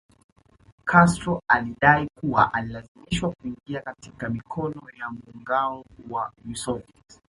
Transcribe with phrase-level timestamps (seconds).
[0.85, 7.19] Castro alidai kuwa alilazimishwa kuingia katika mikono ya muungao wa Usovieti